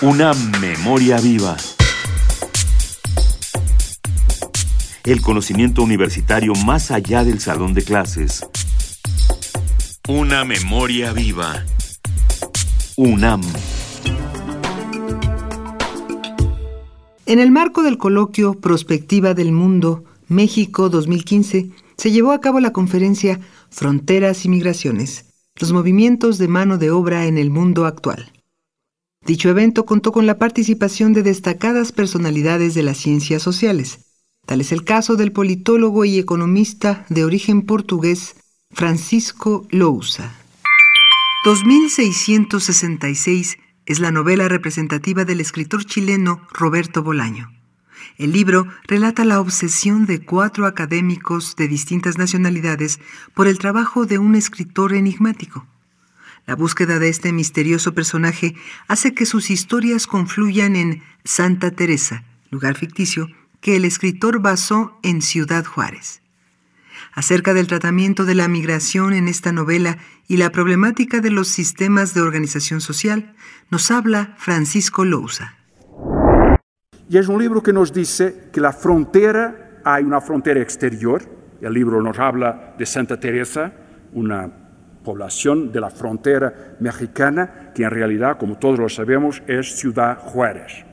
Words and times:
Una 0.00 0.32
memoria 0.60 1.20
viva. 1.20 1.56
El 5.04 5.20
conocimiento 5.20 5.82
universitario 5.82 6.54
más 6.54 6.92
allá 6.92 7.24
del 7.24 7.40
salón 7.40 7.74
de 7.74 7.82
clases. 7.82 8.46
Una 10.08 10.44
memoria 10.44 11.12
viva. 11.12 11.64
UNAM. 12.96 13.42
En 17.26 17.40
el 17.40 17.50
marco 17.50 17.82
del 17.82 17.98
coloquio 17.98 18.54
Prospectiva 18.54 19.34
del 19.34 19.50
Mundo, 19.50 20.04
México 20.28 20.90
2015, 20.90 21.70
se 21.96 22.12
llevó 22.12 22.30
a 22.30 22.40
cabo 22.40 22.60
la 22.60 22.72
conferencia 22.72 23.40
Fronteras 23.68 24.44
y 24.44 24.48
Migraciones, 24.48 25.24
los 25.56 25.72
movimientos 25.72 26.38
de 26.38 26.46
mano 26.46 26.78
de 26.78 26.92
obra 26.92 27.26
en 27.26 27.36
el 27.36 27.50
mundo 27.50 27.84
actual. 27.84 28.30
Dicho 29.26 29.50
evento 29.50 29.84
contó 29.84 30.12
con 30.12 30.26
la 30.26 30.38
participación 30.38 31.12
de 31.12 31.22
destacadas 31.22 31.92
personalidades 31.92 32.74
de 32.74 32.82
las 32.82 32.98
ciencias 32.98 33.42
sociales. 33.42 34.00
Tal 34.46 34.60
es 34.60 34.72
el 34.72 34.84
caso 34.84 35.16
del 35.16 35.32
politólogo 35.32 36.04
y 36.04 36.18
economista 36.18 37.04
de 37.10 37.24
origen 37.24 37.62
portugués 37.62 38.36
Francisco 38.70 39.66
Lousa. 39.70 40.34
2666 41.44 43.58
es 43.86 44.00
la 44.00 44.10
novela 44.10 44.48
representativa 44.48 45.24
del 45.24 45.40
escritor 45.40 45.84
chileno 45.84 46.46
Roberto 46.52 47.02
Bolaño. 47.02 47.50
El 48.16 48.32
libro 48.32 48.66
relata 48.86 49.24
la 49.24 49.40
obsesión 49.40 50.06
de 50.06 50.24
cuatro 50.24 50.66
académicos 50.66 51.56
de 51.56 51.68
distintas 51.68 52.18
nacionalidades 52.18 52.98
por 53.34 53.46
el 53.46 53.58
trabajo 53.58 54.06
de 54.06 54.18
un 54.18 54.34
escritor 54.34 54.94
enigmático. 54.94 55.66
La 56.48 56.54
búsqueda 56.56 56.98
de 56.98 57.10
este 57.10 57.30
misterioso 57.30 57.92
personaje 57.92 58.54
hace 58.86 59.12
que 59.12 59.26
sus 59.26 59.50
historias 59.50 60.06
confluyan 60.06 60.76
en 60.76 61.02
Santa 61.22 61.72
Teresa, 61.72 62.24
lugar 62.50 62.74
ficticio 62.74 63.28
que 63.60 63.76
el 63.76 63.84
escritor 63.84 64.40
basó 64.40 64.98
en 65.02 65.20
Ciudad 65.20 65.66
Juárez. 65.66 66.22
Acerca 67.12 67.52
del 67.52 67.66
tratamiento 67.66 68.24
de 68.24 68.34
la 68.34 68.48
migración 68.48 69.12
en 69.12 69.28
esta 69.28 69.52
novela 69.52 69.98
y 70.26 70.38
la 70.38 70.48
problemática 70.48 71.20
de 71.20 71.30
los 71.30 71.48
sistemas 71.48 72.14
de 72.14 72.22
organización 72.22 72.80
social, 72.80 73.34
nos 73.70 73.90
habla 73.90 74.34
Francisco 74.38 75.04
Lousa. 75.04 75.54
Y 77.10 77.18
es 77.18 77.28
un 77.28 77.42
libro 77.42 77.62
que 77.62 77.74
nos 77.74 77.92
dice 77.92 78.48
que 78.54 78.62
la 78.62 78.72
frontera, 78.72 79.82
hay 79.84 80.02
una 80.02 80.22
frontera 80.22 80.62
exterior. 80.62 81.28
El 81.60 81.74
libro 81.74 82.00
nos 82.00 82.18
habla 82.18 82.74
de 82.78 82.86
Santa 82.86 83.20
Teresa, 83.20 83.74
una 84.14 84.67
población 85.02 85.72
de 85.72 85.80
la 85.80 85.90
frontera 85.90 86.76
mexicana, 86.80 87.70
que 87.74 87.84
en 87.84 87.90
realidad, 87.90 88.38
como 88.38 88.58
todos 88.58 88.78
lo 88.78 88.88
sabemos, 88.88 89.42
es 89.46 89.76
Ciudad 89.76 90.18
Juárez. 90.18 90.84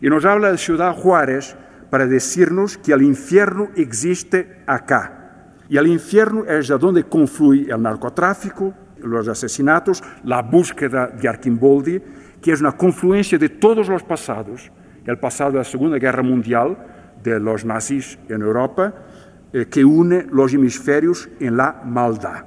Y 0.00 0.08
nos 0.08 0.24
habla 0.24 0.50
de 0.50 0.58
Ciudad 0.58 0.94
Juárez 0.94 1.56
para 1.90 2.06
decirnos 2.06 2.76
que 2.76 2.92
el 2.92 3.02
infierno 3.02 3.68
existe 3.76 4.62
acá. 4.66 5.52
Y 5.68 5.76
el 5.76 5.86
infierno 5.86 6.44
es 6.44 6.68
de 6.68 6.78
donde 6.78 7.04
confluye 7.04 7.72
el 7.72 7.82
narcotráfico, 7.82 8.74
los 8.98 9.28
asesinatos, 9.28 10.02
la 10.24 10.42
búsqueda 10.42 11.08
de 11.08 11.28
Arquimboldi, 11.28 12.02
que 12.40 12.52
es 12.52 12.60
una 12.60 12.72
confluencia 12.72 13.38
de 13.38 13.48
todos 13.48 13.88
los 13.88 14.02
pasados, 14.02 14.70
el 15.04 15.18
pasado 15.18 15.52
de 15.52 15.58
la 15.58 15.64
Segunda 15.64 15.98
Guerra 15.98 16.22
Mundial, 16.22 16.76
de 17.22 17.40
los 17.40 17.64
nazis 17.64 18.18
en 18.28 18.42
Europa, 18.42 18.94
eh, 19.52 19.66
que 19.66 19.84
une 19.84 20.26
los 20.30 20.52
hemisferios 20.52 21.28
en 21.40 21.56
la 21.56 21.82
maldad. 21.84 22.44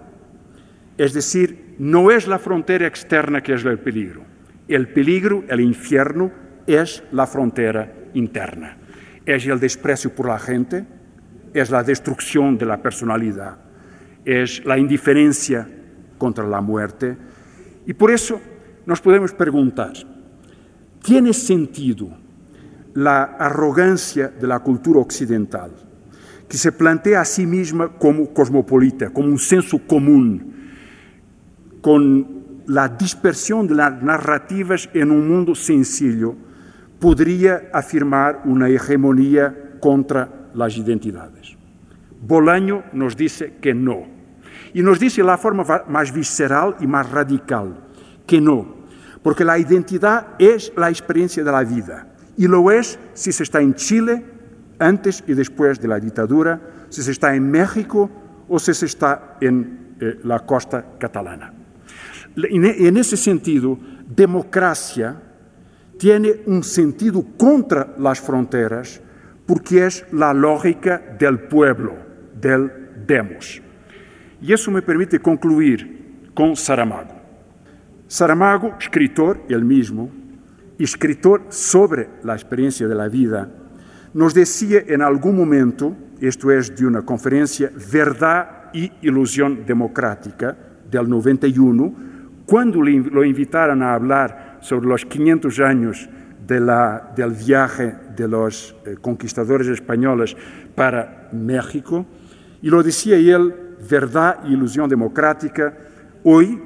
Es 1.00 1.14
decir, 1.14 1.76
no 1.80 2.12
es 2.12 2.28
la 2.28 2.38
frontera 2.40 2.86
externa 2.86 3.42
que 3.42 3.54
es 3.54 3.64
el 3.64 3.80
peligro. 3.80 4.22
El 4.68 4.90
peligro, 4.90 5.46
el 5.48 5.62
infierno, 5.62 6.30
es 6.68 7.02
la 7.14 7.26
frontera 7.26 7.90
interna. 8.16 8.76
Es 9.26 9.46
el 9.46 9.62
desprecio 9.62 10.14
por 10.14 10.28
la 10.28 10.38
gente, 10.38 10.86
es 11.54 11.70
la 11.70 11.84
destrucción 11.84 12.58
de 12.58 12.66
la 12.66 12.82
personalidad, 12.82 13.60
es 14.26 14.66
la 14.66 14.78
indiferencia 14.78 15.70
contra 16.18 16.46
la 16.46 16.60
muerte. 16.60 17.16
Y 17.86 17.94
por 17.94 18.12
eso 18.12 18.42
nos 18.86 19.00
podemos 19.00 19.32
preguntar, 19.32 19.94
¿tiene 21.02 21.32
sentido 21.32 22.10
la 22.94 23.24
arrogancia 23.24 24.28
de 24.28 24.48
la 24.48 24.60
cultura 24.60 25.00
occidental, 25.00 25.72
que 26.50 26.58
se 26.58 26.74
plantea 26.74 27.22
a 27.22 27.26
sí 27.26 27.46
misma 27.46 27.88
como 27.88 28.34
cosmopolita, 28.34 29.12
como 29.12 29.30
un 29.30 29.40
senso 29.40 29.80
común, 29.88 30.49
con 31.90 32.62
la 32.68 32.88
dispersión 32.88 33.66
de 33.66 33.74
narrativas 33.74 34.88
en 34.94 35.10
un 35.10 35.28
mundo 35.28 35.56
sencillo, 35.56 36.36
podría 37.00 37.72
afirmar 37.74 38.44
una 38.46 38.70
hegemonía 38.70 39.72
contra 39.80 40.52
las 40.54 40.78
identidades. 40.78 41.58
Bolaño 42.22 42.84
nos 42.94 43.18
dice 43.18 43.56
que 43.60 43.74
no. 43.74 44.06
Y 44.72 44.84
nos 44.84 45.00
dice 45.00 45.24
la 45.24 45.40
forma 45.40 45.66
más 45.88 46.14
visceral 46.14 46.76
y 46.80 46.86
más 46.86 47.10
radical, 47.10 47.76
que 48.28 48.40
no, 48.40 48.68
porque 49.24 49.44
la 49.44 49.58
identidad 49.58 50.36
es 50.38 50.72
la 50.78 50.92
experiencia 50.92 51.44
de 51.44 51.52
la 51.52 51.64
vida. 51.64 52.08
Y 52.38 52.46
lo 52.46 52.70
es 52.70 53.00
si 53.16 53.32
se 53.32 53.42
está 53.42 53.62
en 53.62 53.74
Chile 53.74 54.24
antes 54.78 55.24
y 55.26 55.34
después 55.34 55.82
de 55.82 55.88
la 55.88 56.00
dictadura, 56.00 56.62
si 56.90 57.02
se 57.02 57.10
está 57.10 57.34
en 57.34 57.50
México 57.50 58.12
o 58.48 58.60
si 58.60 58.76
se 58.76 58.86
está 58.86 59.38
en 59.42 59.96
eh, 60.00 60.20
la 60.24 60.46
costa 60.46 60.86
catalana. 61.00 61.54
En 62.36 62.98
ese 62.98 63.18
sentido, 63.18 63.78
democracia 64.08 65.22
tiene 65.98 66.42
un 66.46 66.64
sentido 66.64 67.24
contra 67.38 67.96
las 67.98 68.20
fronteras 68.22 69.02
porque 69.46 69.86
es 69.86 70.06
la 70.12 70.34
lógica 70.34 71.02
del 71.18 71.40
pueblo, 71.40 71.96
del 72.40 72.72
demos. 73.06 73.62
Y 74.42 74.54
eso 74.54 74.72
me 74.72 74.82
permite 74.82 75.20
concluir 75.20 76.30
con 76.34 76.56
Saramago. 76.56 77.20
Saramago, 78.08 78.76
escritor, 78.80 79.44
él 79.50 79.66
mismo, 79.66 80.10
escritor 80.78 81.48
sobre 81.50 82.10
la 82.24 82.34
experiencia 82.34 82.88
de 82.88 82.96
vida, 83.10 83.50
nos 84.14 84.34
decía 84.34 84.84
en 84.88 85.02
algún 85.02 85.36
momento, 85.36 85.96
esto 86.20 86.52
es 86.52 86.76
de 86.76 86.86
una 86.86 87.04
conferencia, 87.04 87.72
Verdad 87.92 88.72
y 88.74 88.92
Ilusión 89.02 89.66
Democrática, 89.66 90.58
del 90.90 91.10
91, 91.10 91.94
cuando 92.50 92.82
lo 92.82 93.24
invitaron 93.24 93.84
a 93.84 93.94
hablar 93.94 94.58
sobre 94.62 94.88
los 94.88 95.06
500 95.06 95.60
años 95.60 96.10
de 96.48 96.60
la, 96.60 97.14
del 97.16 97.30
viaje 97.30 97.94
de 98.16 98.28
los 98.28 98.76
eh, 98.88 98.96
conquistadores 99.00 99.68
españoles 99.68 100.36
para 100.74 101.30
México, 101.32 102.08
y 102.64 102.72
lo 102.72 102.82
decía 102.82 103.18
él, 103.18 103.54
verdad 103.88 104.40
y 104.46 104.54
ilusión 104.54 104.90
democrática, 104.90 105.78
hoy 106.24 106.60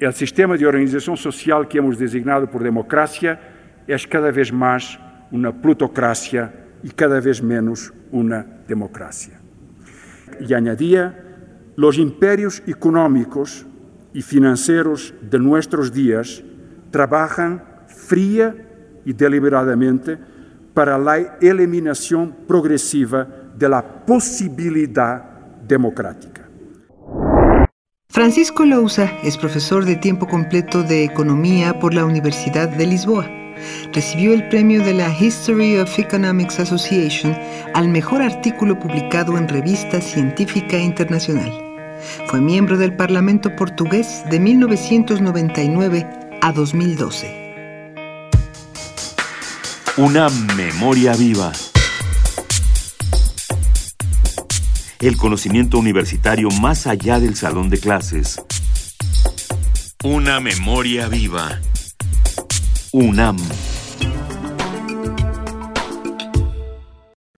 el 0.00 0.12
sistema 0.12 0.56
de 0.56 0.66
organización 0.66 1.16
social 1.16 1.68
que 1.68 1.78
hemos 1.78 1.96
designado 1.96 2.50
por 2.50 2.64
democracia 2.64 3.38
es 3.86 4.04
cada 4.08 4.32
vez 4.32 4.52
más 4.52 4.98
una 5.30 5.52
plutocracia 5.52 6.52
y 6.82 6.90
cada 6.90 7.20
vez 7.20 7.40
menos 7.40 7.92
una 8.10 8.44
democracia. 8.66 9.38
Y 10.40 10.52
añadía, 10.52 11.16
los 11.76 11.96
imperios 11.96 12.60
económicos 12.66 13.66
y 14.14 14.22
financieros 14.22 15.14
de 15.22 15.38
nuestros 15.38 15.92
días 15.92 16.42
trabajan 16.90 17.62
fría 17.86 18.54
y 19.04 19.12
deliberadamente 19.12 20.18
para 20.74 20.98
la 20.98 21.38
eliminación 21.40 22.34
progresiva 22.46 23.26
de 23.56 23.68
la 23.68 24.04
posibilidad 24.04 25.22
democrática. 25.66 26.48
Francisco 28.08 28.64
Lousa 28.64 29.10
es 29.22 29.38
profesor 29.38 29.84
de 29.84 29.96
tiempo 29.96 30.26
completo 30.26 30.82
de 30.82 31.04
Economía 31.04 31.78
por 31.78 31.94
la 31.94 32.04
Universidad 32.04 32.68
de 32.68 32.86
Lisboa. 32.86 33.26
Recibió 33.92 34.34
el 34.34 34.48
premio 34.48 34.84
de 34.84 34.92
la 34.92 35.08
History 35.18 35.78
of 35.78 35.98
Economics 35.98 36.60
Association 36.60 37.34
al 37.74 37.88
mejor 37.88 38.20
artículo 38.20 38.78
publicado 38.78 39.38
en 39.38 39.48
revista 39.48 40.00
científica 40.00 40.76
internacional. 40.76 41.71
Fue 42.26 42.40
miembro 42.40 42.78
del 42.78 42.96
Parlamento 42.96 43.54
portugués 43.56 44.24
de 44.30 44.40
1999 44.40 46.06
a 46.40 46.52
2012. 46.52 47.42
Una 49.98 50.28
memoria 50.56 51.14
viva. 51.14 51.52
El 55.00 55.16
conocimiento 55.16 55.78
universitario 55.78 56.48
más 56.50 56.86
allá 56.86 57.20
del 57.20 57.36
salón 57.36 57.68
de 57.68 57.78
clases. 57.78 58.40
Una 60.02 60.40
memoria 60.40 61.08
viva. 61.08 61.60
UNAM. 62.92 63.36